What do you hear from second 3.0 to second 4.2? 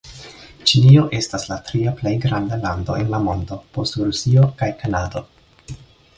en la mondo, post